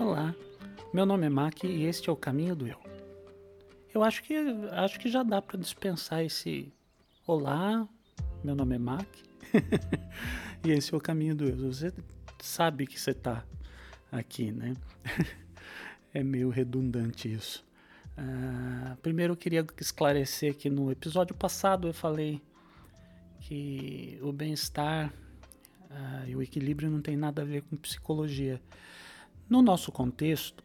Olá, 0.00 0.34
meu 0.94 1.04
nome 1.04 1.26
é 1.26 1.28
Mac 1.28 1.62
e 1.62 1.84
este 1.84 2.08
é 2.08 2.12
o 2.12 2.16
Caminho 2.16 2.56
do 2.56 2.66
Eu. 2.66 2.78
Eu 3.92 4.02
acho 4.02 4.22
que 4.22 4.34
acho 4.72 4.98
que 4.98 5.10
já 5.10 5.22
dá 5.22 5.42
para 5.42 5.58
dispensar 5.58 6.24
esse 6.24 6.72
Olá, 7.26 7.86
meu 8.42 8.54
nome 8.54 8.76
é 8.76 8.78
Mac 8.78 9.06
e 10.64 10.70
esse 10.70 10.94
é 10.94 10.96
o 10.96 11.00
Caminho 11.02 11.36
do 11.36 11.44
Eu. 11.44 11.70
Você 11.70 11.92
sabe 12.40 12.86
que 12.86 12.98
você 12.98 13.10
está 13.10 13.44
aqui, 14.10 14.50
né? 14.50 14.74
é 16.14 16.22
meio 16.22 16.48
redundante 16.48 17.30
isso. 17.30 17.62
Uh, 18.16 18.96
primeiro 19.02 19.34
eu 19.34 19.36
queria 19.36 19.66
esclarecer 19.78 20.56
que 20.56 20.70
no 20.70 20.90
episódio 20.90 21.34
passado 21.34 21.86
eu 21.86 21.92
falei 21.92 22.40
que 23.38 24.18
o 24.22 24.32
bem-estar 24.32 25.12
uh, 25.90 26.26
e 26.26 26.34
o 26.34 26.40
equilíbrio 26.40 26.88
não 26.88 27.02
tem 27.02 27.18
nada 27.18 27.42
a 27.42 27.44
ver 27.44 27.60
com 27.64 27.76
psicologia. 27.76 28.58
No 29.50 29.60
nosso 29.62 29.90
contexto, 29.90 30.62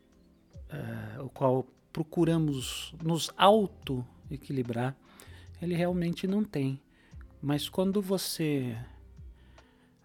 uh, 0.69 1.23
o 1.23 1.29
qual 1.29 1.65
procuramos 1.91 2.93
nos 3.03 3.31
auto-equilibrar, 3.35 4.95
ele 5.59 5.73
realmente 5.73 6.27
não 6.27 6.43
tem. 6.43 6.79
Mas 7.41 7.67
quando 7.67 7.99
você 7.99 8.77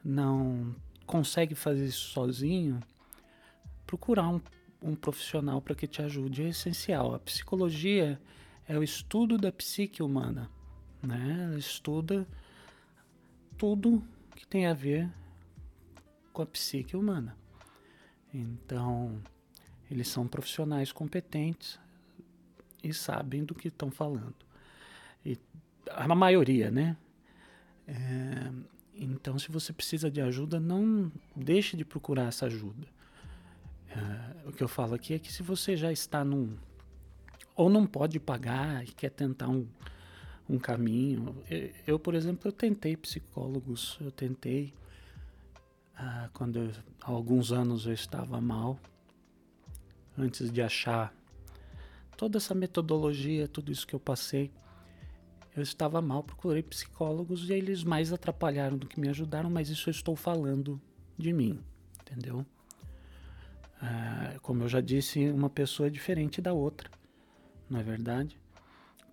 não 0.03 0.75
consegue 1.05 1.55
fazer 1.55 1.85
isso 1.85 2.09
sozinho, 2.09 2.81
procurar 3.87 4.29
um, 4.31 4.41
um 4.81 4.95
profissional 4.95 5.61
para 5.61 5.75
que 5.75 5.87
te 5.87 6.01
ajude 6.01 6.45
é 6.45 6.49
essencial. 6.49 7.15
A 7.15 7.19
psicologia 7.19 8.19
é 8.67 8.79
o 8.79 8.83
estudo 8.83 9.37
da 9.37 9.53
psique 9.53 10.03
humana, 10.03 10.51
né? 11.03 11.49
Ela 11.51 11.59
estuda 11.59 12.27
tudo 13.59 14.03
que 14.35 14.47
tem 14.47 14.67
a 14.67 14.73
ver 14.73 15.07
com 16.33 16.41
a 16.41 16.47
psique 16.47 16.97
humana. 16.97 17.37
Então, 18.33 19.21
eles 19.91 20.09
são 20.09 20.27
profissionais 20.27 20.93
competentes 20.93 21.79
e 22.83 22.95
sabem 22.95 23.45
do 23.45 23.55
que 23.55 23.69
estão 23.69 23.91
falando. 23.91 24.35
E 25.25 25.37
a 25.91 26.09
maioria, 26.15 26.71
né? 26.71 26.97
É, 27.87 28.53
então, 28.95 29.39
se 29.39 29.51
você 29.51 29.73
precisa 29.73 30.11
de 30.11 30.21
ajuda, 30.21 30.61
não 30.61 31.11
deixe 31.35 31.77
de 31.77 31.85
procurar 31.85 32.29
essa 32.29 32.47
ajuda. 32.47 32.87
É, 33.89 34.49
o 34.49 34.53
que 34.53 34.63
eu 34.63 34.69
falo 34.69 34.95
aqui 34.95 35.15
é 35.15 35.19
que 35.19 35.33
se 35.33 35.43
você 35.43 35.77
já 35.77 35.93
está 35.93 36.25
num. 36.25 36.57
ou 37.57 37.69
não 37.69 37.87
pode 37.87 38.21
pagar 38.21 38.85
e 38.85 38.89
quer 38.89 39.11
tentar 39.11 39.49
um, 39.49 39.67
um 40.49 40.59
caminho. 40.59 41.35
Eu, 41.87 41.99
por 41.99 42.15
exemplo, 42.15 42.49
eu 42.49 42.53
tentei 42.53 42.97
psicólogos, 42.97 43.99
eu 44.01 44.13
tentei 44.13 44.73
ah, 45.97 46.29
quando 46.33 46.59
eu, 46.59 46.71
há 47.01 47.11
alguns 47.11 47.53
anos 47.53 47.87
eu 47.87 47.93
estava 47.93 48.41
mal, 48.41 48.79
antes 50.17 50.51
de 50.51 50.63
achar 50.63 51.15
toda 52.17 52.39
essa 52.39 52.55
metodologia, 52.55 53.49
tudo 53.49 53.73
isso 53.73 53.87
que 53.87 53.95
eu 53.95 54.01
passei, 54.01 54.51
eu 55.57 55.63
estava 55.63 56.01
mal, 56.01 56.23
procurei 56.23 56.63
psicólogos 56.63 57.49
e 57.49 57.53
eles 57.53 57.83
mais 57.83 58.13
atrapalharam 58.13 58.77
do 58.77 58.87
que 58.87 59.01
me 59.01 59.09
ajudaram, 59.09 59.51
mas 59.51 59.69
isso 59.69 59.89
eu 59.89 59.93
estou 59.93 60.15
falando 60.15 60.81
de 61.19 61.33
mim, 61.33 61.61
entendeu? 62.01 62.45
Ah, 63.81 64.37
como 64.43 64.63
eu 64.63 64.69
já 64.69 64.81
disse, 64.81 65.31
uma 65.31 65.51
pessoa 65.51 65.87
é 65.87 65.91
diferente 65.91 66.41
da 66.41 66.53
outra, 66.53 66.91
não 67.69 67.81
é 67.81 67.83
verdade? 67.83 68.39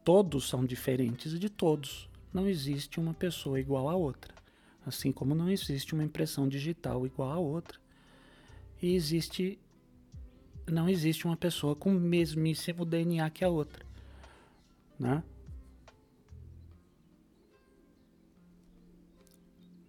Todos 0.03 0.47
são 0.47 0.65
diferentes 0.65 1.37
de 1.37 1.49
todos. 1.49 2.09
Não 2.33 2.47
existe 2.47 2.99
uma 2.99 3.13
pessoa 3.13 3.59
igual 3.59 3.89
a 3.89 3.95
outra. 3.95 4.33
Assim 4.87 5.11
como 5.11 5.35
não 5.35 5.49
existe 5.49 5.93
uma 5.93 6.03
impressão 6.03 6.47
digital 6.47 7.05
igual 7.05 7.29
a 7.29 7.37
outra. 7.37 7.77
E 8.81 8.95
existe. 8.95 9.59
Não 10.65 10.87
existe 10.87 11.25
uma 11.25 11.35
pessoa 11.35 11.75
com 11.75 11.91
o 11.91 11.99
mesmíssimo 11.99 12.85
DNA 12.85 13.29
que 13.29 13.43
a 13.43 13.49
outra. 13.49 13.85
Né? 14.97 15.21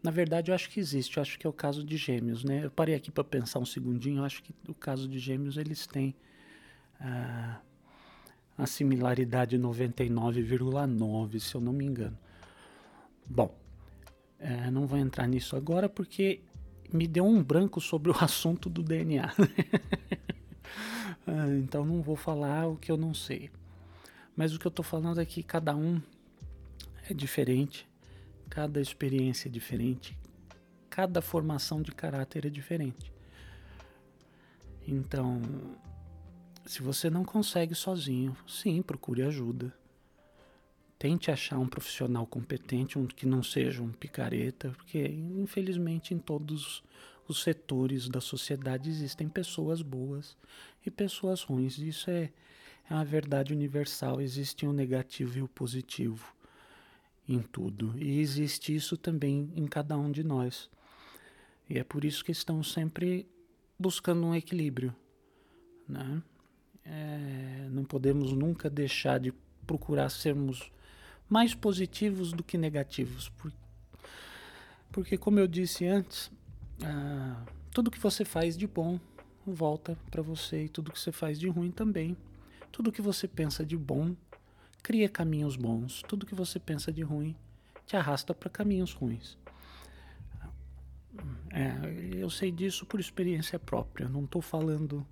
Na 0.02 0.10
verdade, 0.10 0.50
eu 0.50 0.54
acho 0.54 0.68
que 0.68 0.80
existe. 0.80 1.16
Eu 1.16 1.22
acho 1.22 1.38
que 1.38 1.46
é 1.46 1.50
o 1.50 1.52
caso 1.52 1.84
de 1.84 1.96
gêmeos, 1.96 2.42
né? 2.42 2.64
Eu 2.64 2.70
parei 2.70 2.96
aqui 2.96 3.12
para 3.12 3.22
pensar 3.22 3.60
um 3.60 3.64
segundinho. 3.64 4.18
Eu 4.18 4.24
acho 4.24 4.42
que 4.42 4.52
o 4.68 4.74
caso 4.74 5.08
de 5.08 5.20
gêmeos 5.20 5.56
eles 5.56 5.86
têm. 5.86 6.12
Ah, 7.00 7.60
a 8.56 8.66
similaridade 8.66 9.56
99,9, 9.56 11.38
se 11.38 11.54
eu 11.54 11.60
não 11.60 11.72
me 11.72 11.84
engano. 11.84 12.18
Bom, 13.24 13.56
é, 14.38 14.70
não 14.70 14.86
vou 14.86 14.98
entrar 14.98 15.26
nisso 15.26 15.56
agora 15.56 15.88
porque 15.88 16.40
me 16.92 17.06
deu 17.06 17.26
um 17.26 17.42
branco 17.42 17.80
sobre 17.80 18.10
o 18.10 18.16
assunto 18.22 18.68
do 18.68 18.82
DNA. 18.82 19.32
Ah, 21.30 21.46
então 21.58 21.84
não 21.84 22.00
vou 22.00 22.16
falar 22.16 22.66
o 22.66 22.76
que 22.76 22.90
eu 22.90 22.96
não 22.96 23.12
sei. 23.12 23.50
Mas 24.34 24.54
o 24.54 24.58
que 24.58 24.66
eu 24.66 24.70
estou 24.70 24.84
falando 24.84 25.20
é 25.20 25.26
que 25.26 25.42
cada 25.42 25.76
um 25.76 26.00
é 27.06 27.12
diferente, 27.12 27.86
cada 28.48 28.80
experiência 28.80 29.46
é 29.46 29.50
diferente, 29.50 30.16
cada 30.88 31.20
formação 31.20 31.82
de 31.82 31.92
caráter 31.92 32.46
é 32.46 32.48
diferente. 32.48 33.12
Então, 34.86 35.42
se 36.64 36.80
você 36.80 37.10
não 37.10 37.24
consegue 37.24 37.74
sozinho, 37.74 38.34
sim, 38.46 38.80
procure 38.80 39.22
ajuda. 39.22 39.70
Tente 40.98 41.30
achar 41.30 41.58
um 41.58 41.68
profissional 41.68 42.26
competente, 42.26 42.98
um 42.98 43.06
que 43.06 43.26
não 43.26 43.42
seja 43.42 43.82
um 43.82 43.92
picareta, 43.92 44.70
porque 44.70 45.06
infelizmente 45.06 46.12
em 46.12 46.18
todos 46.18 46.82
os 47.28 47.42
setores 47.42 48.08
da 48.08 48.20
sociedade 48.20 48.88
existem 48.88 49.28
pessoas 49.28 49.80
boas 49.80 50.36
e 50.84 50.90
pessoas 50.90 51.42
ruins. 51.42 51.78
Isso 51.78 52.10
é, 52.10 52.30
é 52.90 52.94
uma 52.94 53.04
verdade 53.04 53.52
universal. 53.52 54.20
Existe 54.20 54.66
o 54.66 54.72
negativo 54.72 55.38
e 55.38 55.42
o 55.42 55.48
positivo 55.48 56.34
em 57.28 57.40
tudo. 57.40 57.94
E 57.96 58.18
existe 58.18 58.74
isso 58.74 58.96
também 58.96 59.52
em 59.54 59.66
cada 59.66 59.96
um 59.96 60.10
de 60.10 60.24
nós. 60.24 60.68
E 61.70 61.78
é 61.78 61.84
por 61.84 62.04
isso 62.04 62.24
que 62.24 62.32
estamos 62.32 62.72
sempre 62.72 63.28
buscando 63.78 64.26
um 64.26 64.34
equilíbrio. 64.34 64.94
Né? 65.86 66.22
é, 66.90 67.68
não 67.70 67.84
podemos 67.84 68.32
nunca 68.32 68.70
deixar 68.70 69.20
de 69.20 69.32
procurar 69.66 70.08
sermos 70.08 70.70
mais 71.28 71.54
positivos 71.54 72.32
do 72.32 72.42
que 72.42 72.56
negativos. 72.56 73.28
Por, 73.30 73.52
porque, 74.90 75.16
como 75.18 75.38
eu 75.38 75.46
disse 75.46 75.86
antes, 75.86 76.30
ah, 76.82 77.44
tudo 77.72 77.90
que 77.90 77.98
você 77.98 78.24
faz 78.24 78.56
de 78.56 78.66
bom 78.66 78.98
volta 79.46 79.96
para 80.10 80.22
você 80.22 80.64
e 80.64 80.68
tudo 80.68 80.92
que 80.92 80.98
você 80.98 81.12
faz 81.12 81.38
de 81.38 81.48
ruim 81.48 81.70
também. 81.70 82.16
Tudo 82.70 82.92
que 82.92 83.02
você 83.02 83.26
pensa 83.26 83.64
de 83.64 83.76
bom 83.76 84.14
cria 84.82 85.08
caminhos 85.08 85.56
bons. 85.56 86.02
Tudo 86.08 86.26
que 86.26 86.34
você 86.34 86.58
pensa 86.58 86.92
de 86.92 87.02
ruim 87.02 87.36
te 87.86 87.96
arrasta 87.96 88.34
para 88.34 88.50
caminhos 88.50 88.92
ruins. 88.92 89.38
É, 91.50 92.16
eu 92.16 92.28
sei 92.28 92.52
disso 92.52 92.84
por 92.86 93.00
experiência 93.00 93.58
própria. 93.58 94.08
Não 94.08 94.24
estou 94.24 94.42
falando 94.42 95.06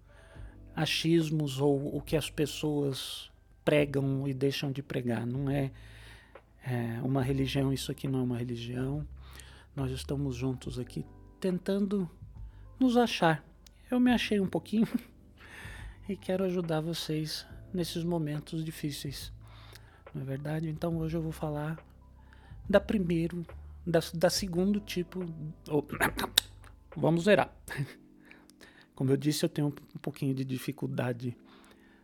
achismos 0.75 1.59
ou 1.59 1.97
o 1.97 2.03
que 2.03 2.16
as 2.16 2.31
pessoas 2.31 3.31
pregam 3.65 4.28
e 4.28 4.34
deixam 4.34 4.71
de 4.71 4.83
pregar. 4.83 5.27
Não 5.27 5.50
é, 5.50 5.72
é 6.66 7.00
uma 7.00 7.22
religião, 7.22 7.72
isso 7.72 7.93
aqui 7.93 8.09
não 8.09 8.19
é 8.19 8.22
uma 8.22 8.38
religião. 8.38 9.06
Nós 9.75 9.93
estamos 9.93 10.34
juntos 10.34 10.81
aqui 10.81 11.06
tentando 11.38 12.10
nos 12.81 12.97
achar. 12.97 13.44
Eu 13.88 14.00
me 14.00 14.10
achei 14.10 14.41
um 14.41 14.49
pouquinho 14.49 14.88
e 16.09 16.16
quero 16.16 16.43
ajudar 16.43 16.81
vocês 16.81 17.47
nesses 17.72 18.03
momentos 18.03 18.65
difíceis. 18.65 19.32
Não 20.12 20.22
é 20.22 20.25
verdade? 20.25 20.69
Então 20.69 20.97
hoje 20.99 21.16
eu 21.16 21.22
vou 21.22 21.31
falar 21.31 21.78
da 22.69 22.81
primeiro, 22.81 23.47
da, 23.87 24.00
da 24.12 24.28
segundo 24.28 24.80
tipo. 24.80 25.24
Oh, 25.69 25.84
vamos 26.97 27.24
zerar. 27.24 27.54
Como 28.92 29.12
eu 29.12 29.16
disse, 29.16 29.45
eu 29.45 29.48
tenho 29.48 29.69
um 29.69 29.98
pouquinho 29.98 30.34
de 30.34 30.45
dificuldade 30.45 31.36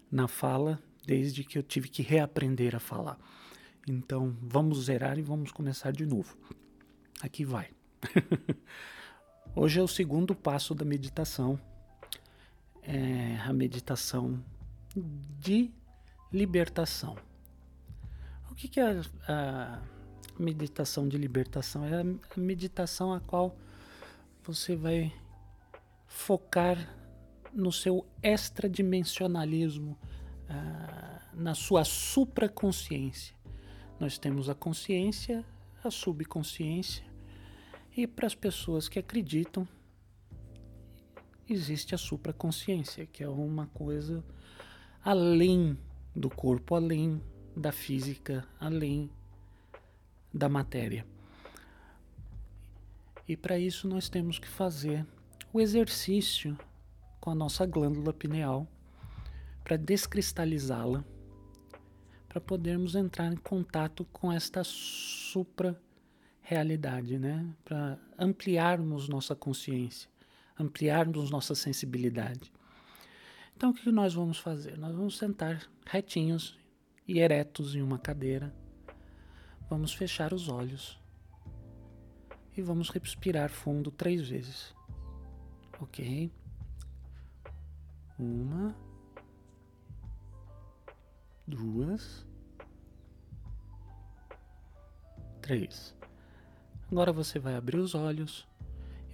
na 0.08 0.29
fala 0.29 0.79
desde 1.05 1.43
que 1.43 1.58
eu 1.58 1.65
tive 1.65 1.88
que 1.88 2.03
reaprender 2.03 2.76
a 2.76 2.79
falar. 2.79 3.19
Então, 3.88 4.37
vamos 4.40 4.84
zerar 4.84 5.19
e 5.19 5.23
vamos 5.23 5.50
começar 5.50 5.93
de 5.93 6.06
novo. 6.06 6.37
Aqui 7.20 7.44
vai. 7.44 7.70
Hoje 9.56 9.81
é 9.81 9.82
o 9.82 9.88
segundo 9.88 10.34
passo 10.34 10.75
da 10.75 10.84
meditação. 10.84 11.58
É 12.82 13.38
a 13.44 13.52
meditação 13.52 14.43
de 15.40 15.70
libertação. 16.32 17.17
O 18.50 18.55
que, 18.55 18.79
é 18.79 19.00
a 19.29 19.82
meditação 20.38 21.08
de 21.08 21.19
libertação? 21.19 21.84
É 21.84 22.02
a 22.02 22.40
meditação 22.40 23.12
a 23.12 23.20
qual 23.20 23.56
você 24.44 24.76
vai 24.76 25.12
focar 26.06 26.76
no 27.52 27.73
seu 27.73 28.06
extradimensionalismo, 28.23 29.99
uh, 30.49 31.34
na 31.34 31.55
sua 31.55 31.84
supraconsciência. 31.84 33.42
Nós 34.03 34.19
temos 34.19 34.49
a 34.49 34.55
consciência, 34.57 35.45
a 35.85 35.89
subconsciência, 35.89 37.05
e 37.97 38.05
para 38.05 38.27
as 38.27 38.35
pessoas 38.35 38.89
que 38.89 38.99
acreditam, 38.99 39.65
existe 41.49 41.95
a 41.95 41.99
supraconsciência, 41.99 43.07
que 43.07 43.23
é 43.23 43.29
uma 43.29 43.69
coisa 43.69 44.25
além 45.05 45.79
do 46.17 46.29
corpo, 46.29 46.75
além 46.75 47.23
da 47.57 47.71
física, 47.71 48.45
além 48.59 49.09
da 50.35 50.49
matéria. 50.49 51.07
E 53.29 53.37
para 53.37 53.57
isso 53.57 53.87
nós 53.87 54.09
temos 54.09 54.37
que 54.37 54.49
fazer 54.49 55.07
o 55.53 55.61
exercício 55.61 56.59
com 57.21 57.31
a 57.31 57.37
nossa 57.37 57.65
glândula 57.65 58.13
pineal 58.13 58.67
para 59.63 59.77
descristalizá-la, 59.77 61.05
para 62.32 62.40
podermos 62.40 62.94
entrar 62.94 63.31
em 63.31 63.37
contato 63.37 64.06
com 64.06 64.32
esta 64.32 64.64
supra 64.64 65.79
realidade, 66.40 67.19
né? 67.19 67.46
Para 67.62 67.99
ampliarmos 68.19 69.06
nossa 69.06 69.37
consciência, 69.37 70.08
ampliarmos 70.58 71.31
nossa 71.31 71.55
sensibilidade. 71.55 72.50
Então 73.55 73.69
o 73.69 73.75
que 73.75 73.93
nós 73.93 74.14
vamos 74.14 74.38
fazer? 74.38 74.79
Nós 74.79 74.94
vamos 74.94 75.19
sentar 75.19 75.69
retinhos 75.84 76.58
e 77.06 77.19
eretos 77.19 77.75
em 77.75 77.82
uma 77.82 77.99
cadeira. 77.99 78.50
Vamos 79.69 79.93
fechar 79.93 80.32
os 80.32 80.49
olhos 80.49 80.99
e 82.56 82.62
vamos 82.62 82.88
respirar 82.88 83.50
fundo 83.50 83.90
três 83.90 84.26
vezes. 84.26 84.75
Ok? 85.79 86.32
Uma, 88.19 88.75
duas, 91.47 92.27
três. 95.41 95.94
Agora 96.91 97.12
você 97.12 97.39
vai 97.39 97.55
abrir 97.55 97.79
os 97.79 97.94
olhos 97.94 98.47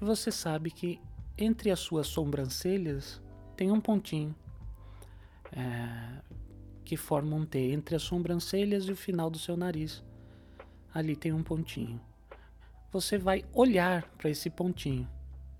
e 0.00 0.04
você 0.04 0.30
sabe 0.30 0.70
que 0.70 1.00
entre 1.36 1.70
as 1.70 1.80
suas 1.80 2.06
sobrancelhas 2.08 3.22
tem 3.56 3.70
um 3.70 3.80
pontinho 3.80 4.34
é, 5.52 6.20
que 6.84 6.96
forma 6.96 7.36
um 7.36 7.44
T 7.44 7.58
entre 7.58 7.96
as 7.96 8.02
sobrancelhas 8.02 8.84
e 8.84 8.92
o 8.92 8.96
final 8.96 9.30
do 9.30 9.38
seu 9.38 9.56
nariz. 9.56 10.02
Ali 10.92 11.14
tem 11.14 11.32
um 11.32 11.42
pontinho. 11.42 12.00
Você 12.90 13.18
vai 13.18 13.44
olhar 13.52 14.08
para 14.16 14.30
esse 14.30 14.48
pontinho. 14.48 15.08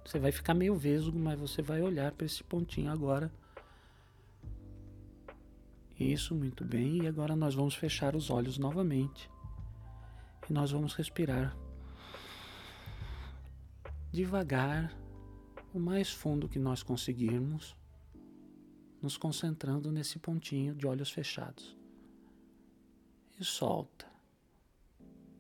Você 0.04 0.18
vai 0.18 0.32
ficar 0.32 0.54
meio 0.54 0.74
vesgo, 0.74 1.18
mas 1.18 1.38
você 1.38 1.60
vai 1.60 1.82
olhar 1.82 2.12
para 2.12 2.24
esse 2.24 2.42
pontinho 2.42 2.90
agora. 2.90 3.30
Isso, 5.98 6.34
muito 6.34 6.64
bem. 6.64 7.02
E 7.02 7.06
agora 7.06 7.34
nós 7.34 7.54
vamos 7.54 7.74
fechar 7.74 8.14
os 8.14 8.30
olhos 8.30 8.58
novamente. 8.58 9.30
E 10.48 10.52
nós 10.52 10.70
vamos 10.70 10.94
respirar 10.94 11.56
devagar, 14.10 14.96
o 15.72 15.78
mais 15.78 16.10
fundo 16.10 16.48
que 16.48 16.58
nós 16.58 16.82
conseguirmos, 16.82 17.76
nos 19.02 19.16
concentrando 19.16 19.92
nesse 19.92 20.18
pontinho 20.18 20.74
de 20.74 20.86
olhos 20.86 21.10
fechados. 21.10 21.76
E 23.38 23.44
solta. 23.44 24.06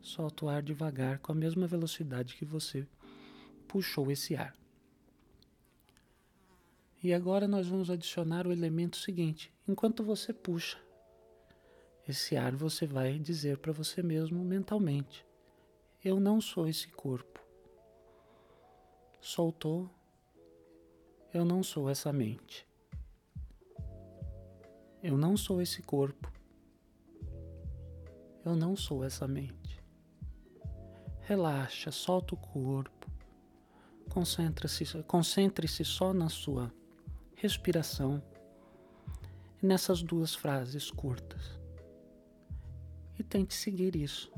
Solta 0.00 0.44
o 0.44 0.48
ar 0.48 0.62
devagar 0.62 1.18
com 1.18 1.32
a 1.32 1.34
mesma 1.34 1.66
velocidade 1.66 2.36
que 2.36 2.44
você 2.44 2.86
puxou 3.66 4.10
esse 4.10 4.36
ar. 4.36 4.54
E 7.02 7.14
agora 7.14 7.46
nós 7.46 7.66
vamos 7.66 7.90
adicionar 7.90 8.46
o 8.46 8.52
elemento 8.52 8.96
seguinte: 8.96 9.52
enquanto 9.66 10.02
você 10.02 10.32
puxa 10.32 10.78
esse 12.08 12.36
ar, 12.36 12.54
você 12.56 12.86
vai 12.86 13.18
dizer 13.18 13.58
para 13.58 13.72
você 13.72 14.02
mesmo 14.02 14.44
mentalmente: 14.44 15.24
Eu 16.04 16.18
não 16.18 16.40
sou 16.40 16.66
esse 16.66 16.88
corpo 16.88 17.38
soltou, 19.20 19.90
eu 21.32 21.44
não 21.44 21.62
sou 21.62 21.90
essa 21.90 22.12
mente. 22.12 22.66
Eu 25.02 25.16
não 25.16 25.36
sou 25.36 25.60
esse 25.60 25.82
corpo. 25.82 26.32
Eu 28.44 28.56
não 28.56 28.74
sou 28.74 29.04
essa 29.04 29.28
mente. 29.28 29.82
Relaxa, 31.20 31.90
solta 31.90 32.34
o 32.34 32.38
corpo. 32.38 33.06
Concentre-se 34.08 35.02
concentre 35.02 35.68
só 35.68 36.14
na 36.14 36.28
sua 36.28 36.72
respiração 37.38 38.20
nessas 39.62 40.02
duas 40.02 40.34
frases 40.34 40.90
curtas. 40.90 41.58
E 43.18 43.22
tente 43.22 43.54
seguir 43.54 43.96
isso 43.96 44.30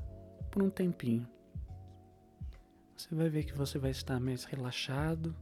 por 0.50 0.62
um 0.62 0.70
tempinho. 0.70 1.26
Você 2.96 3.14
vai 3.14 3.30
ver 3.30 3.44
que 3.44 3.54
você 3.54 3.78
vai 3.78 3.90
estar 3.90 4.20
mais 4.20 4.44
relaxado. 4.44 5.34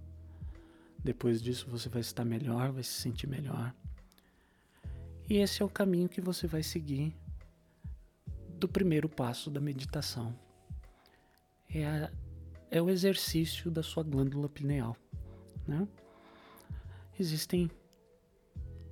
Depois 1.03 1.43
disso, 1.43 1.69
você 1.69 1.89
vai 1.89 2.01
estar 2.01 2.25
melhor, 2.25 2.71
vai 2.71 2.85
se 2.85 2.93
sentir 2.93 3.27
melhor. 3.27 3.75
E 5.29 5.39
esse 5.39 5.61
é 5.61 5.65
o 5.65 5.69
caminho 5.69 6.09
que 6.09 6.21
você 6.21 6.47
vai 6.47 6.63
seguir 6.63 7.15
do 8.57 8.69
primeiro 8.69 9.09
passo 9.09 9.51
da 9.51 9.61
meditação. 9.61 10.35
É, 11.69 11.85
a, 11.85 12.11
é 12.71 12.81
o 12.81 12.89
exercício 12.89 13.71
da 13.71 13.83
sua 13.83 14.05
glândula 14.05 14.49
pineal. 14.49 14.97
Né? 15.67 15.87
Existem 17.19 17.69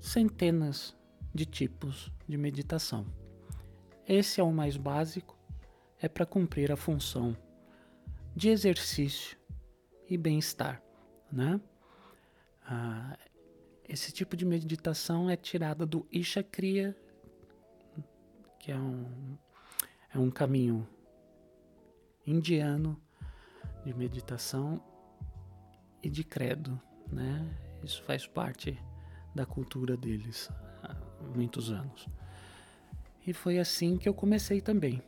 centenas 0.00 0.96
de 1.32 1.46
tipos 1.46 2.11
de 2.26 2.37
meditação. 2.37 3.06
Esse 4.08 4.40
é 4.40 4.44
o 4.44 4.52
mais 4.52 4.76
básico, 4.76 5.38
é 6.00 6.08
para 6.08 6.26
cumprir 6.26 6.73
a 6.73 6.76
função 6.76 7.37
de 8.34 8.49
exercício 8.49 9.38
e 10.08 10.17
bem-estar, 10.17 10.82
né? 11.31 11.61
Ah, 12.62 13.17
esse 13.88 14.11
tipo 14.11 14.37
de 14.37 14.44
meditação 14.44 15.31
é 15.31 15.37
tirada 15.37 15.87
do 15.87 16.05
Isha 16.11 16.43
Kriya, 16.43 16.96
que 18.58 18.72
é 18.72 18.76
um, 18.76 19.38
é 20.12 20.19
um 20.19 20.31
caminho 20.31 20.87
indiano 22.26 23.00
de 23.84 23.94
meditação 23.94 24.82
e 26.02 26.11
de 26.11 26.25
credo, 26.25 26.81
né? 27.06 27.66
Isso 27.87 28.03
faz 28.03 28.27
parte 28.27 28.77
da 29.33 29.47
cultura 29.47 29.97
deles 29.97 30.50
há 30.83 30.97
muitos 31.37 31.71
anos. 31.71 32.09
E 33.25 33.33
foi 33.33 33.61
assim 33.61 33.97
que 33.97 34.09
eu 34.09 34.12
comecei 34.12 34.61
também. 34.61 35.00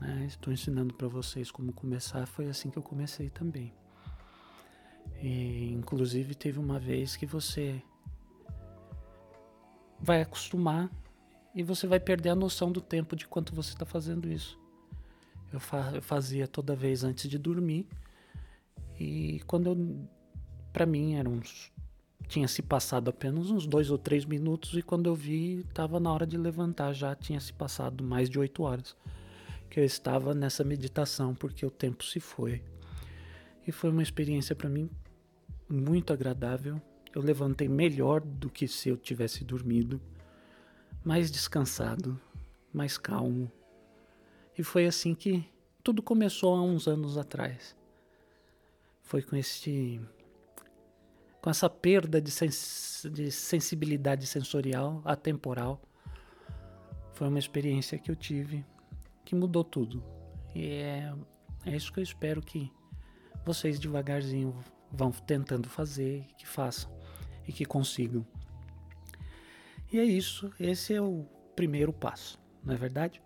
Né? 0.00 0.24
Estou 0.24 0.52
ensinando 0.52 0.94
para 0.94 1.08
vocês 1.08 1.50
como 1.50 1.72
começar, 1.72 2.24
foi 2.26 2.48
assim 2.48 2.70
que 2.70 2.78
eu 2.78 2.82
comecei 2.84 3.30
também. 3.30 3.74
E, 5.20 5.72
inclusive 5.72 6.36
teve 6.36 6.60
uma 6.60 6.78
vez 6.78 7.16
que 7.16 7.26
você 7.26 7.82
vai 9.98 10.22
acostumar 10.22 10.88
e 11.52 11.64
você 11.64 11.88
vai 11.88 11.98
perder 11.98 12.28
a 12.28 12.34
noção 12.36 12.70
do 12.70 12.80
tempo 12.80 13.16
de 13.16 13.26
quanto 13.26 13.52
você 13.52 13.70
está 13.70 13.84
fazendo 13.84 14.30
isso. 14.30 14.56
Eu, 15.52 15.58
fa 15.58 15.90
eu, 15.92 16.02
fazia 16.02 16.46
toda 16.46 16.76
vez 16.76 17.02
antes 17.02 17.28
de 17.28 17.38
dormir 17.38 17.88
e 19.00 19.40
quando 19.48 19.66
eu, 19.66 20.08
para 20.72 20.86
mim, 20.86 21.14
eram 21.14 21.32
uns 21.32 21.72
tinha 22.28 22.48
se 22.48 22.62
passado 22.62 23.10
apenas 23.10 23.50
uns 23.50 23.66
dois 23.66 23.90
ou 23.90 23.98
três 23.98 24.24
minutos 24.24 24.74
e 24.74 24.82
quando 24.82 25.06
eu 25.06 25.14
vi 25.14 25.60
estava 25.60 26.00
na 26.00 26.12
hora 26.12 26.26
de 26.26 26.36
levantar 26.36 26.92
já 26.92 27.14
tinha 27.14 27.40
se 27.40 27.52
passado 27.52 28.02
mais 28.02 28.28
de 28.28 28.38
oito 28.38 28.62
horas 28.62 28.96
que 29.74 29.80
eu 29.80 29.84
estava 29.84 30.32
nessa 30.32 30.62
meditação, 30.62 31.34
porque 31.34 31.66
o 31.66 31.70
tempo 31.70 32.04
se 32.04 32.20
foi. 32.20 32.62
E 33.66 33.72
foi 33.72 33.90
uma 33.90 34.04
experiência 34.04 34.54
para 34.54 34.68
mim 34.68 34.88
muito 35.68 36.12
agradável. 36.12 36.80
Eu 37.12 37.20
levantei 37.20 37.68
melhor 37.68 38.20
do 38.20 38.48
que 38.48 38.68
se 38.68 38.88
eu 38.88 38.96
tivesse 38.96 39.42
dormido, 39.42 40.00
mais 41.04 41.28
descansado, 41.28 42.20
mais 42.72 42.96
calmo. 42.96 43.50
E 44.56 44.62
foi 44.62 44.86
assim 44.86 45.12
que 45.12 45.44
tudo 45.82 46.00
começou 46.00 46.54
há 46.54 46.62
uns 46.62 46.86
anos 46.86 47.18
atrás. 47.18 47.74
Foi 49.02 49.22
com 49.22 49.34
este 49.34 50.00
com 51.44 51.50
essa 51.50 51.68
perda 51.68 52.22
de, 52.22 52.30
sens 52.30 53.06
de 53.12 53.30
sensibilidade 53.30 54.26
sensorial, 54.26 55.02
atemporal. 55.04 55.78
Foi 57.12 57.28
uma 57.28 57.38
experiência 57.38 57.98
que 57.98 58.10
eu 58.10 58.16
tive 58.16 58.64
que 59.26 59.34
mudou 59.34 59.62
tudo. 59.62 60.02
E 60.54 60.66
é, 60.68 61.12
é 61.66 61.76
isso 61.76 61.92
que 61.92 62.00
eu 62.00 62.02
espero 62.02 62.40
que 62.40 62.72
vocês 63.44 63.78
devagarzinho 63.78 64.58
vão 64.90 65.10
tentando 65.10 65.68
fazer, 65.68 66.24
que 66.38 66.46
façam 66.46 66.90
e 67.46 67.52
que 67.52 67.66
consigam. 67.66 68.26
E 69.92 69.98
é 69.98 70.04
isso, 70.04 70.50
esse 70.58 70.94
é 70.94 71.02
o 71.02 71.26
primeiro 71.54 71.92
passo, 71.92 72.40
não 72.64 72.72
é 72.72 72.76
verdade? 72.78 73.20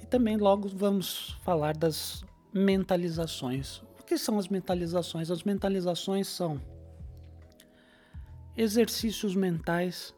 E 0.00 0.06
também 0.06 0.38
logo 0.38 0.70
vamos 0.70 1.36
falar 1.44 1.76
das 1.76 2.24
mentalizações. 2.50 3.82
O 4.00 4.04
que 4.04 4.16
são 4.16 4.38
as 4.38 4.48
mentalizações? 4.48 5.30
As 5.30 5.42
mentalizações 5.42 6.28
são 6.28 6.58
exercícios 8.56 9.34
mentais 9.34 10.14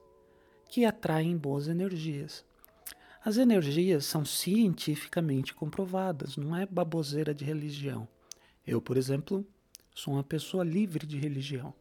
que 0.69 0.85
atraem 0.85 1.37
boas 1.37 1.69
energias. 1.69 2.45
As 3.25 3.37
energias 3.37 4.05
são 4.05 4.25
cientificamente 4.25 5.55
comprovadas, 5.55 6.37
não 6.37 6.55
é 6.57 6.67
baboseira 6.67 7.33
de 7.33 7.45
religião. 7.45 8.09
Eu, 8.67 8.83
por 8.83 8.97
exemplo, 8.97 9.47
sou 9.95 10.15
uma 10.15 10.25
pessoa 10.25 10.65
livre 10.65 11.07
de 11.07 11.17
religião. 11.17 11.73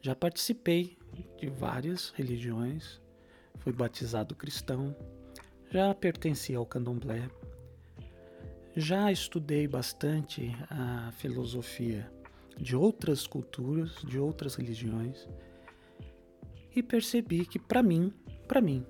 Já 0.00 0.14
participei 0.14 0.96
de 1.38 1.48
várias 1.48 2.10
religiões, 2.10 3.00
fui 3.58 3.72
batizado 3.72 4.34
cristão, 4.34 4.96
já 5.70 5.94
pertenci 5.94 6.54
ao 6.54 6.66
candomblé, 6.66 7.28
já 8.74 9.12
estudei 9.12 9.68
bastante 9.68 10.50
a 10.70 11.12
filosofia 11.12 12.10
de 12.58 12.74
outras 12.74 13.26
culturas, 13.26 13.96
de 14.04 14.18
outras 14.18 14.56
religiões 14.56 15.28
e 16.74 16.82
percebi 16.82 17.46
que 17.46 17.58
para 17.58 17.82
mim, 17.82 18.12
para 18.48 18.60
mim, 18.60 18.84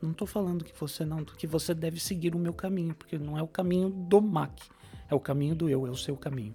não 0.00 0.12
estou 0.12 0.26
falando 0.26 0.64
que 0.64 0.78
você 0.78 1.04
não, 1.04 1.24
que 1.24 1.46
você 1.46 1.74
deve 1.74 2.00
seguir 2.00 2.34
o 2.34 2.38
meu 2.38 2.54
caminho, 2.54 2.94
porque 2.94 3.18
não 3.18 3.36
é 3.36 3.42
o 3.42 3.48
caminho 3.48 3.90
do 3.90 4.20
MAC, 4.20 4.68
é 5.08 5.14
o 5.14 5.20
caminho 5.20 5.54
do 5.54 5.68
eu, 5.68 5.86
é 5.86 5.90
o 5.90 5.96
seu 5.96 6.16
caminho. 6.16 6.54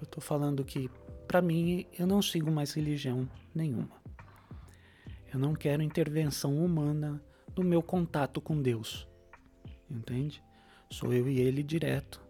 Eu 0.00 0.04
estou 0.04 0.22
falando 0.22 0.64
que 0.64 0.90
para 1.28 1.42
mim 1.42 1.86
eu 1.98 2.06
não 2.06 2.22
sigo 2.22 2.50
mais 2.50 2.72
religião 2.72 3.28
nenhuma. 3.54 4.00
Eu 5.32 5.38
não 5.38 5.54
quero 5.54 5.82
intervenção 5.82 6.62
humana 6.62 7.22
no 7.56 7.64
meu 7.64 7.82
contato 7.82 8.40
com 8.40 8.60
Deus. 8.60 9.06
Entende? 9.90 10.42
Sou 10.90 11.12
eu 11.12 11.28
e 11.28 11.40
ele 11.40 11.62
direto. 11.62 12.20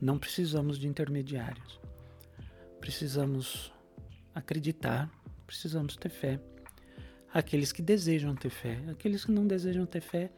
Não 0.00 0.18
precisamos 0.18 0.78
de 0.78 0.86
intermediários. 0.86 1.80
Precisamos 2.80 3.72
acreditar, 4.34 5.10
precisamos 5.46 5.96
ter 5.96 6.10
fé 6.10 6.40
aqueles 7.38 7.70
que 7.70 7.82
desejam 7.82 8.34
ter 8.34 8.48
fé. 8.48 8.78
Aqueles 8.90 9.24
que 9.24 9.30
não 9.30 9.46
desejam 9.46 9.84
ter 9.84 10.00
fé, 10.00 10.30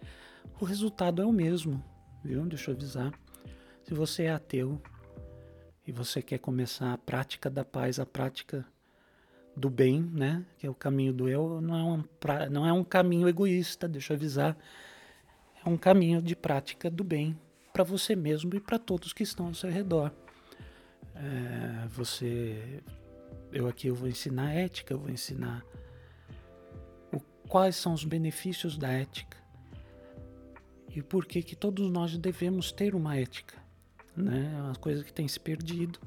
o 0.60 0.64
resultado 0.64 1.22
é 1.22 1.24
o 1.24 1.32
mesmo, 1.32 1.82
viu? 2.24 2.44
Deixa 2.44 2.70
eu 2.70 2.74
avisar. 2.74 3.12
Se 3.84 3.94
você 3.94 4.24
é 4.24 4.32
ateu 4.32 4.82
e 5.86 5.92
você 5.92 6.20
quer 6.20 6.38
começar 6.38 6.92
a 6.92 6.98
prática 6.98 7.48
da 7.48 7.64
paz, 7.64 8.00
a 8.00 8.06
prática 8.06 8.66
do 9.56 9.70
bem, 9.70 10.02
né? 10.02 10.44
Que 10.58 10.66
é 10.66 10.70
o 10.70 10.74
caminho 10.74 11.12
do 11.12 11.28
eu, 11.28 11.60
não 11.60 11.76
é 11.76 11.82
um, 11.84 12.02
pra, 12.02 12.50
não 12.50 12.66
é 12.66 12.72
um 12.72 12.82
caminho 12.82 13.28
egoísta, 13.28 13.86
deixa 13.86 14.12
eu 14.12 14.16
avisar. 14.16 14.56
É 15.64 15.68
um 15.68 15.76
caminho 15.76 16.20
de 16.20 16.34
prática 16.34 16.90
do 16.90 17.04
bem 17.04 17.38
para 17.72 17.84
você 17.84 18.16
mesmo 18.16 18.56
e 18.56 18.60
para 18.60 18.78
todos 18.78 19.12
que 19.12 19.22
estão 19.22 19.46
ao 19.46 19.54
seu 19.54 19.70
redor. 19.70 20.10
É, 21.14 21.86
você, 21.88 22.82
eu 23.52 23.68
aqui 23.68 23.86
eu 23.86 23.94
vou 23.94 24.08
ensinar 24.08 24.52
ética, 24.52 24.94
eu 24.94 24.98
vou 24.98 25.10
ensinar 25.10 25.64
quais 27.48 27.76
são 27.76 27.94
os 27.94 28.04
benefícios 28.04 28.76
da 28.76 28.88
ética 28.88 29.38
e 30.94 31.02
por 31.02 31.26
que 31.26 31.42
que 31.42 31.56
todos 31.56 31.90
nós 31.90 32.16
devemos 32.16 32.70
ter 32.72 32.94
uma 32.94 33.16
ética, 33.16 33.56
né? 34.16 34.52
É 34.56 34.62
uma 34.62 34.74
coisa 34.74 35.02
que 35.02 35.12
tem 35.12 35.26
se 35.26 35.38
perdido 35.38 35.98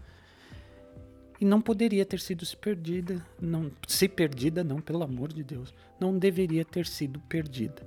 e 1.39 1.45
não 1.45 1.62
poderia 1.62 2.05
ter 2.05 2.19
sido 2.19 2.45
se 2.45 2.55
perdida, 2.55 3.25
não 3.41 3.71
se 3.88 4.07
perdida 4.07 4.63
não, 4.63 4.79
pelo 4.79 5.03
amor 5.03 5.33
de 5.33 5.43
Deus, 5.43 5.74
não 6.00 6.17
deveria 6.17 6.63
ter 6.63 6.86
sido 6.86 7.19
perdida. 7.21 7.81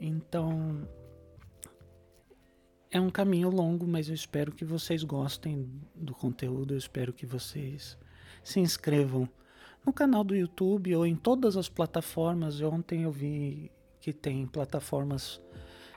Então 0.00 0.88
é 2.90 3.00
um 3.00 3.10
caminho 3.10 3.50
longo, 3.50 3.86
mas 3.86 4.08
eu 4.08 4.14
espero 4.14 4.50
que 4.50 4.64
vocês 4.64 5.04
gostem 5.04 5.70
do 5.94 6.14
conteúdo, 6.14 6.74
eu 6.74 6.78
espero 6.78 7.12
que 7.12 7.26
vocês 7.26 7.98
se 8.42 8.60
inscrevam 8.60 9.28
no 9.84 9.92
canal 9.92 10.22
do 10.22 10.36
YouTube 10.36 10.94
ou 10.94 11.06
em 11.06 11.16
todas 11.16 11.56
as 11.56 11.68
plataformas. 11.68 12.60
Ontem 12.60 13.02
eu 13.02 13.12
vi 13.12 13.70
que 14.00 14.12
tem 14.12 14.46
plataformas 14.46 15.40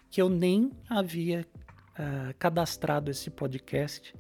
que 0.09 0.21
eu 0.21 0.29
nem 0.29 0.71
havia 0.89 1.45
uh, 1.93 2.33
cadastrado 2.37 3.09
esse 3.09 3.29
podcast, 3.29 4.13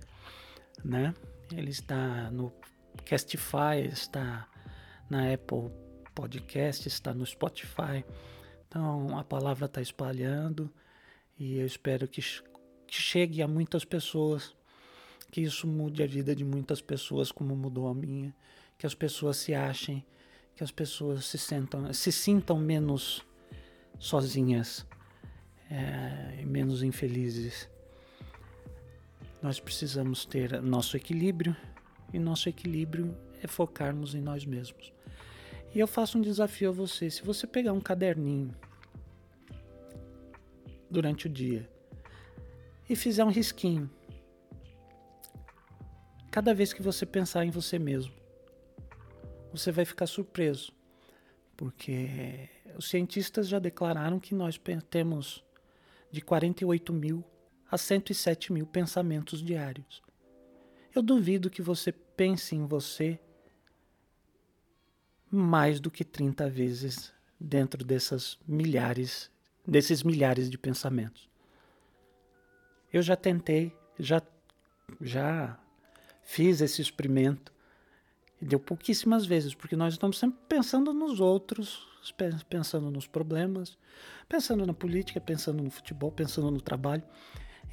né? 0.83 1.13
Ele 1.51 1.69
está 1.69 2.31
no 2.31 2.51
Castify, 3.05 3.87
está 3.91 4.47
na 5.09 5.33
Apple 5.33 5.69
Podcast, 6.15 6.87
está 6.87 7.13
no 7.13 7.25
Spotify. 7.25 8.03
Então 8.67 9.17
a 9.17 9.23
palavra 9.23 9.65
está 9.65 9.81
espalhando 9.81 10.71
e 11.37 11.57
eu 11.57 11.65
espero 11.65 12.07
que, 12.07 12.21
que 12.21 12.95
chegue 12.95 13.41
a 13.41 13.47
muitas 13.47 13.85
pessoas, 13.85 14.55
que 15.31 15.41
isso 15.41 15.67
mude 15.67 16.01
a 16.01 16.07
vida 16.07 16.35
de 16.35 16.43
muitas 16.43 16.81
pessoas 16.81 17.31
como 17.31 17.55
mudou 17.55 17.87
a 17.87 17.93
minha 17.93 18.33
que 18.83 18.87
as 18.87 18.93
pessoas 18.93 19.37
se 19.37 19.53
achem, 19.53 20.05
que 20.57 20.61
as 20.61 20.69
pessoas 20.69 21.23
se, 21.23 21.37
sentam, 21.37 21.93
se 21.93 22.11
sintam 22.11 22.59
menos 22.59 23.25
sozinhas 23.97 24.85
é, 25.71 26.41
e 26.41 26.45
menos 26.45 26.83
infelizes. 26.83 27.69
Nós 29.41 29.57
precisamos 29.57 30.25
ter 30.25 30.61
nosso 30.61 30.97
equilíbrio 30.97 31.55
e 32.11 32.19
nosso 32.19 32.49
equilíbrio 32.49 33.17
é 33.41 33.47
focarmos 33.47 34.15
em 34.15 34.19
nós 34.19 34.43
mesmos. 34.43 34.91
E 35.73 35.79
eu 35.79 35.87
faço 35.87 36.17
um 36.17 36.21
desafio 36.21 36.67
a 36.67 36.73
você: 36.73 37.09
se 37.09 37.23
você 37.23 37.47
pegar 37.47 37.71
um 37.71 37.79
caderninho 37.79 38.53
durante 40.91 41.27
o 41.27 41.29
dia 41.29 41.69
e 42.89 42.97
fizer 42.97 43.23
um 43.23 43.31
risquinho, 43.31 43.89
cada 46.29 46.53
vez 46.53 46.73
que 46.73 46.81
você 46.81 47.05
pensar 47.05 47.45
em 47.45 47.49
você 47.49 47.79
mesmo, 47.79 48.22
você 49.53 49.71
vai 49.71 49.85
ficar 49.85 50.07
surpreso, 50.07 50.73
porque 51.55 52.49
os 52.75 52.89
cientistas 52.89 53.47
já 53.47 53.59
declararam 53.59 54.19
que 54.19 54.33
nós 54.33 54.59
temos 54.89 55.43
de 56.11 56.21
48 56.21 56.91
mil 56.91 57.23
a 57.69 57.77
107 57.77 58.51
mil 58.51 58.65
pensamentos 58.65 59.43
diários. 59.43 60.01
Eu 60.93 61.03
duvido 61.03 61.49
que 61.49 61.61
você 61.61 61.91
pense 61.91 62.55
em 62.55 62.65
você 62.65 63.19
mais 65.29 65.79
do 65.79 65.91
que 65.91 66.03
30 66.03 66.49
vezes 66.49 67.13
dentro 67.39 67.83
dessas 67.83 68.39
milhares, 68.47 69.29
desses 69.67 70.01
milhares 70.03 70.49
de 70.49 70.57
pensamentos. 70.57 71.29
Eu 72.91 73.01
já 73.01 73.15
tentei, 73.15 73.75
já 73.99 74.21
já 74.99 75.59
fiz 76.23 76.61
esse 76.61 76.81
experimento 76.81 77.52
deu 78.43 78.59
pouquíssimas 78.59 79.25
vezes, 79.25 79.53
porque 79.53 79.75
nós 79.75 79.93
estamos 79.93 80.17
sempre 80.17 80.39
pensando 80.47 80.93
nos 80.93 81.19
outros, 81.19 81.87
pensando 82.49 82.91
nos 82.91 83.07
problemas, 83.07 83.77
pensando 84.27 84.65
na 84.65 84.73
política, 84.73 85.21
pensando 85.21 85.63
no 85.63 85.69
futebol, 85.69 86.11
pensando 86.11 86.51
no 86.51 86.61
trabalho, 86.61 87.03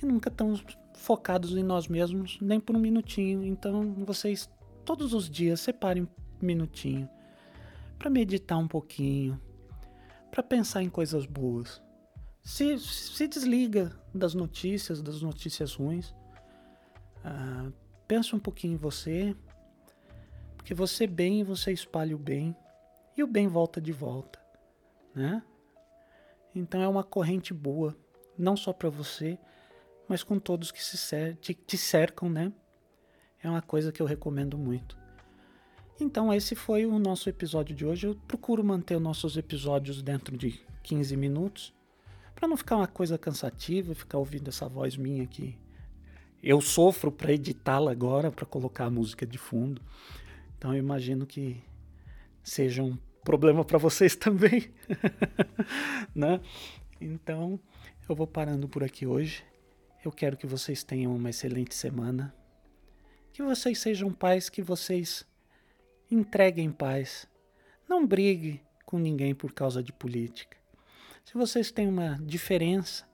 e 0.02 0.06
nunca 0.06 0.28
estamos 0.28 0.64
focados 0.94 1.56
em 1.56 1.62
nós 1.62 1.88
mesmos, 1.88 2.38
nem 2.40 2.60
por 2.60 2.76
um 2.76 2.78
minutinho. 2.78 3.44
Então, 3.44 3.94
vocês, 4.04 4.48
todos 4.84 5.12
os 5.12 5.28
dias, 5.28 5.60
separem 5.60 6.04
um 6.04 6.08
minutinho 6.46 7.08
para 7.98 8.08
meditar 8.08 8.58
um 8.58 8.68
pouquinho, 8.68 9.40
para 10.30 10.42
pensar 10.42 10.82
em 10.82 10.88
coisas 10.88 11.26
boas. 11.26 11.82
Se, 12.42 12.78
se 12.78 13.28
desliga 13.28 13.92
das 14.14 14.32
notícias, 14.32 15.02
das 15.02 15.20
notícias 15.20 15.74
ruins. 15.74 16.14
Uh, 17.22 17.70
pensa 18.08 18.34
um 18.34 18.38
pouquinho 18.38 18.74
em 18.74 18.76
você, 18.76 19.36
porque 20.60 20.74
você 20.74 21.06
bem, 21.06 21.42
você 21.42 21.72
espalha 21.72 22.14
o 22.14 22.18
bem 22.18 22.54
e 23.16 23.22
o 23.22 23.26
bem 23.26 23.48
volta 23.48 23.80
de 23.80 23.92
volta, 23.92 24.38
né? 25.14 25.42
Então 26.54 26.82
é 26.82 26.86
uma 26.86 27.02
corrente 27.02 27.54
boa, 27.54 27.96
não 28.36 28.58
só 28.58 28.70
para 28.70 28.90
você, 28.90 29.38
mas 30.06 30.22
com 30.22 30.38
todos 30.38 30.70
que 30.70 30.84
se 30.84 30.98
cer 30.98 31.34
te, 31.36 31.54
te 31.54 31.78
cercam, 31.78 32.28
né? 32.28 32.52
É 33.42 33.48
uma 33.48 33.62
coisa 33.62 33.90
que 33.90 34.02
eu 34.02 34.06
recomendo 34.06 34.58
muito. 34.58 34.98
Então 35.98 36.30
esse 36.30 36.54
foi 36.54 36.84
o 36.84 36.98
nosso 36.98 37.30
episódio 37.30 37.74
de 37.74 37.86
hoje. 37.86 38.06
Eu 38.08 38.14
procuro 38.28 38.62
manter 38.62 38.96
os 38.96 39.02
nossos 39.02 39.38
episódios 39.38 40.02
dentro 40.02 40.36
de 40.36 40.60
15 40.82 41.16
minutos, 41.16 41.72
para 42.34 42.46
não 42.46 42.56
ficar 42.56 42.76
uma 42.76 42.86
coisa 42.86 43.16
cansativa, 43.16 43.94
ficar 43.94 44.18
ouvindo 44.18 44.48
essa 44.48 44.68
voz 44.68 44.94
minha 44.94 45.24
aqui. 45.24 45.56
Eu 46.42 46.60
sofro 46.60 47.10
para 47.10 47.32
editá-la 47.32 47.90
agora, 47.90 48.30
para 48.30 48.44
colocar 48.44 48.84
a 48.84 48.90
música 48.90 49.26
de 49.26 49.38
fundo. 49.38 49.80
Então 50.60 50.74
eu 50.74 50.78
imagino 50.78 51.24
que 51.24 51.58
seja 52.44 52.82
um 52.82 52.94
problema 53.24 53.64
para 53.64 53.78
vocês 53.78 54.12
também, 54.14 54.70
né? 56.14 56.38
Então 57.00 57.58
eu 58.06 58.14
vou 58.14 58.26
parando 58.26 58.68
por 58.68 58.84
aqui 58.84 59.06
hoje. 59.06 59.42
Eu 60.04 60.12
quero 60.12 60.36
que 60.36 60.46
vocês 60.46 60.84
tenham 60.84 61.16
uma 61.16 61.30
excelente 61.30 61.74
semana. 61.74 62.34
Que 63.32 63.42
vocês 63.42 63.78
sejam 63.78 64.12
pais, 64.12 64.50
que 64.50 64.60
vocês 64.60 65.26
entreguem 66.10 66.70
paz. 66.70 67.26
Não 67.88 68.06
brigue 68.06 68.62
com 68.84 68.98
ninguém 68.98 69.34
por 69.34 69.54
causa 69.54 69.82
de 69.82 69.94
política. 69.94 70.58
Se 71.24 71.32
vocês 71.38 71.70
têm 71.70 71.88
uma 71.88 72.18
diferença, 72.22 73.08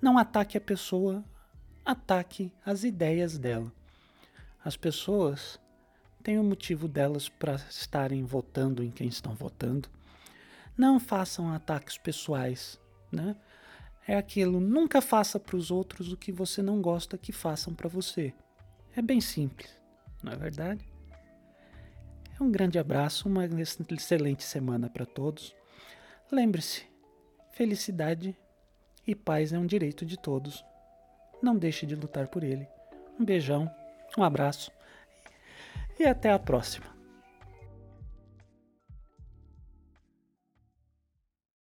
não 0.00 0.16
ataque 0.16 0.56
a 0.56 0.60
pessoa, 0.60 1.24
ataque 1.84 2.52
as 2.64 2.84
ideias 2.84 3.36
dela. 3.36 3.72
As 4.64 4.76
pessoas 4.76 5.58
tem 6.24 6.38
o 6.38 6.42
motivo 6.42 6.88
delas 6.88 7.28
para 7.28 7.56
estarem 7.68 8.24
votando 8.24 8.82
em 8.82 8.90
quem 8.90 9.06
estão 9.06 9.34
votando. 9.34 9.90
Não 10.76 10.98
façam 10.98 11.52
ataques 11.52 11.98
pessoais, 11.98 12.80
né? 13.12 13.36
É 14.08 14.16
aquilo, 14.16 14.58
nunca 14.58 15.02
faça 15.02 15.38
para 15.38 15.54
os 15.54 15.70
outros 15.70 16.10
o 16.10 16.16
que 16.16 16.32
você 16.32 16.62
não 16.62 16.80
gosta 16.80 17.18
que 17.18 17.30
façam 17.30 17.74
para 17.74 17.90
você. 17.90 18.32
É 18.96 19.02
bem 19.02 19.20
simples, 19.20 19.70
não 20.22 20.32
é 20.32 20.36
verdade? 20.36 20.82
É 22.38 22.42
Um 22.42 22.50
grande 22.50 22.78
abraço, 22.78 23.28
uma 23.28 23.44
excelente 23.44 24.44
semana 24.44 24.88
para 24.88 25.04
todos. 25.04 25.54
Lembre-se, 26.32 26.86
felicidade 27.52 28.34
e 29.06 29.14
paz 29.14 29.52
é 29.52 29.58
um 29.58 29.66
direito 29.66 30.06
de 30.06 30.18
todos. 30.18 30.64
Não 31.42 31.54
deixe 31.54 31.84
de 31.84 31.94
lutar 31.94 32.28
por 32.28 32.42
ele. 32.42 32.66
Um 33.20 33.24
beijão, 33.24 33.70
um 34.16 34.24
abraço 34.24 34.72
e 35.98 36.04
até 36.04 36.30
a 36.30 36.38
próxima. 36.38 36.93